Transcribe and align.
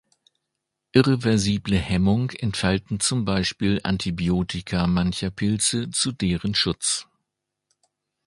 Irreversible 0.93 1.75
Hemmung 1.77 2.31
entfalten 2.31 2.99
zum 3.01 3.23
Beispiel 3.23 3.79
Antibiotika 3.83 4.87
mancher 4.87 5.29
Pilze 5.29 5.91
zu 5.91 6.11
deren 6.11 6.55
Schutz. 6.55 7.05